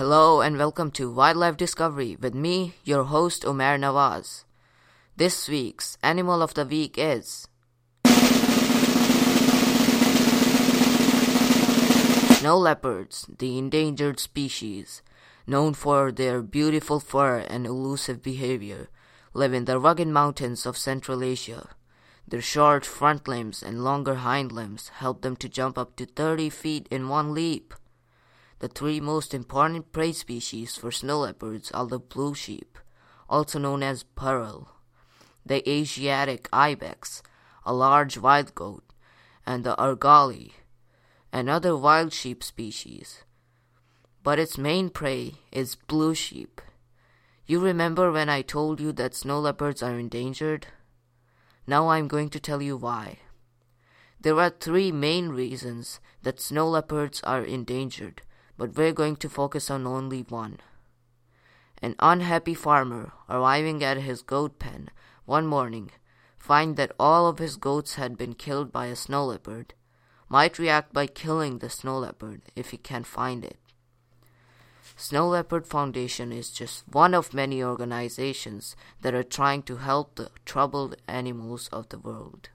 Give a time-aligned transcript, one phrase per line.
[0.00, 4.44] Hello and welcome to Wildlife Discovery with me, your host Omair Nawaz.
[5.14, 7.46] This week's animal of the week is
[12.38, 15.02] Snow leopards, the endangered species,
[15.46, 18.88] known for their beautiful fur and elusive behavior,
[19.34, 21.68] live in the rugged mountains of Central Asia.
[22.26, 26.48] Their short front limbs and longer hind limbs help them to jump up to 30
[26.48, 27.74] feet in one leap.
[28.60, 32.78] The three most important prey species for snow leopards are the blue sheep,
[33.26, 34.68] also known as bharal,
[35.46, 37.22] the Asiatic ibex,
[37.64, 38.84] a large wild goat,
[39.46, 40.52] and the argali,
[41.32, 43.24] another wild sheep species.
[44.22, 46.60] But its main prey is blue sheep.
[47.46, 50.66] You remember when I told you that snow leopards are endangered?
[51.66, 53.20] Now I'm going to tell you why.
[54.20, 58.20] There are three main reasons that snow leopards are endangered,
[58.60, 60.58] but we're going to focus on only one.
[61.80, 64.90] An unhappy farmer arriving at his goat pen
[65.24, 65.90] one morning
[66.38, 69.72] find that all of his goats had been killed by a snow leopard
[70.28, 73.56] might react by killing the snow leopard if he can find it.
[74.94, 80.30] Snow Leopard Foundation is just one of many organizations that are trying to help the
[80.44, 82.50] troubled animals of the world.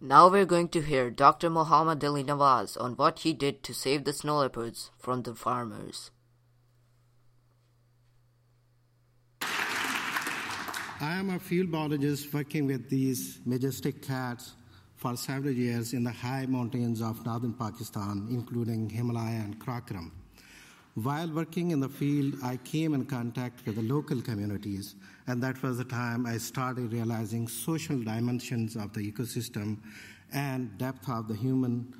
[0.00, 1.48] Now we're going to hear Dr.
[1.48, 6.10] Muhammad Ali Nawaz on what he did to save the snow leopards from the farmers.
[9.40, 14.52] I am a field biologist working with these majestic cats
[14.96, 20.10] for several years in the high mountains of northern Pakistan, including Himalaya and Karakoram.
[21.02, 24.94] While working in the field, I came in contact with the local communities,
[25.26, 29.76] and that was the time I started realizing social dimensions of the ecosystem
[30.32, 31.92] and depth of the human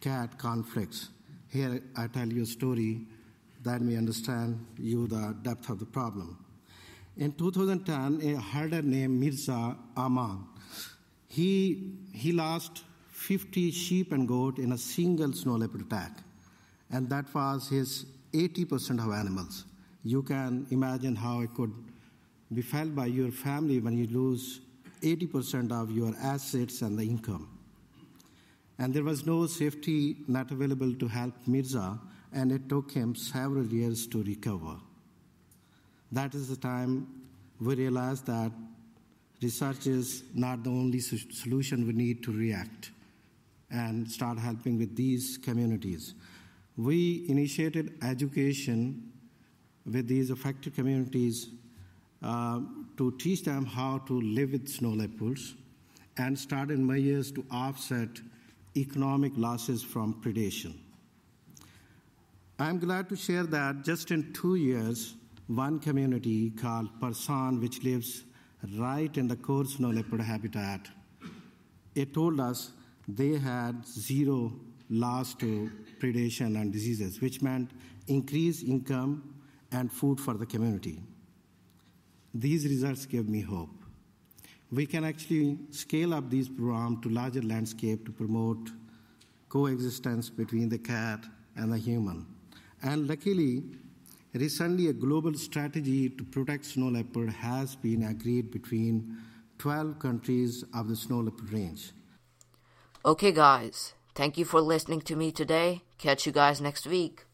[0.00, 1.10] cat conflicts.
[1.46, 3.06] Here I tell you a story
[3.62, 6.44] that may understand you the depth of the problem.
[7.18, 10.44] In 2010, a herder named Mirza Aman,
[11.28, 16.18] he, he lost 50 sheep and goat in a single snow leopard attack,
[16.90, 19.64] and that was his 80% of animals.
[20.02, 21.72] You can imagine how it could
[22.52, 24.60] be felt by your family when you lose
[25.02, 27.48] 80% of your assets and the income.
[28.78, 31.98] And there was no safety net available to help Mirza,
[32.32, 34.76] and it took him several years to recover.
[36.12, 37.06] That is the time
[37.60, 38.52] we realized that
[39.42, 42.90] research is not the only solution we need to react
[43.70, 46.14] and start helping with these communities
[46.84, 49.12] we initiated education
[49.84, 51.48] with these affected communities
[52.22, 52.60] uh,
[52.96, 55.54] to teach them how to live with snow leopards
[56.16, 58.08] and started measures to offset
[58.76, 60.74] economic losses from predation.
[62.58, 65.14] I'm glad to share that just in two years,
[65.48, 68.24] one community called Parsan, which lives
[68.78, 70.88] right in the core snow leopard habitat,
[71.94, 72.72] it told us
[73.08, 74.52] they had zero
[74.88, 75.70] loss to
[76.00, 77.70] predation and diseases, which meant
[78.08, 79.34] increased income
[79.72, 81.02] and food for the community.
[82.34, 83.70] These results gave me hope.
[84.72, 88.70] We can actually scale up these programs to larger landscape to promote
[89.48, 91.24] coexistence between the cat
[91.56, 92.26] and the human.
[92.82, 93.64] And luckily,
[94.32, 99.16] recently a global strategy to protect snow leopard has been agreed between
[99.58, 101.90] 12 countries of the snow leopard range.
[103.04, 105.80] Okay, guys, Thank you for listening to me today.
[105.96, 107.24] Catch you guys next week.